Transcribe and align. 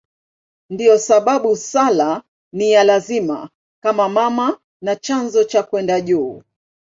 Ndiyo 0.69 0.99
sababu 0.99 1.55
sala 1.57 2.23
ni 2.53 2.71
ya 2.71 2.83
lazima 2.83 3.49
kama 3.83 4.09
mama 4.09 4.59
na 4.81 4.95
chanzo 4.95 5.43
cha 5.43 5.63
kwenda 5.63 6.01
juu. 6.01 6.43